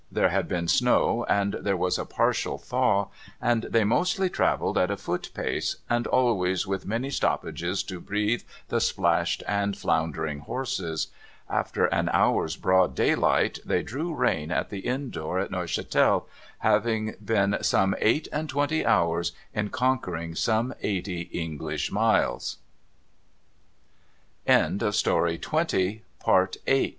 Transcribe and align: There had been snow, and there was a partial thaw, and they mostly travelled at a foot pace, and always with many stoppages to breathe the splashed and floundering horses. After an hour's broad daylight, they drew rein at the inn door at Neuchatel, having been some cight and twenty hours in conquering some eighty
There 0.11 0.29
had 0.29 0.47
been 0.47 0.67
snow, 0.67 1.27
and 1.29 1.53
there 1.61 1.77
was 1.77 1.99
a 1.99 2.05
partial 2.05 2.57
thaw, 2.57 3.09
and 3.39 3.65
they 3.65 3.83
mostly 3.83 4.31
travelled 4.31 4.75
at 4.75 4.89
a 4.89 4.97
foot 4.97 5.29
pace, 5.35 5.75
and 5.91 6.07
always 6.07 6.65
with 6.65 6.87
many 6.87 7.11
stoppages 7.11 7.83
to 7.83 7.99
breathe 8.01 8.41
the 8.69 8.81
splashed 8.81 9.43
and 9.47 9.77
floundering 9.77 10.39
horses. 10.39 11.09
After 11.47 11.85
an 11.85 12.09
hour's 12.13 12.57
broad 12.57 12.95
daylight, 12.95 13.59
they 13.63 13.83
drew 13.83 14.11
rein 14.15 14.49
at 14.49 14.71
the 14.71 14.79
inn 14.79 15.11
door 15.11 15.37
at 15.37 15.51
Neuchatel, 15.51 16.27
having 16.57 17.13
been 17.23 17.57
some 17.61 17.93
cight 18.01 18.27
and 18.33 18.49
twenty 18.49 18.83
hours 18.83 19.33
in 19.53 19.69
conquering 19.69 20.33
some 20.33 20.73
eighty 20.81 21.29